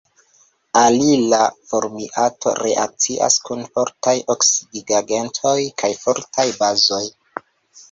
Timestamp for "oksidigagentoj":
4.37-5.55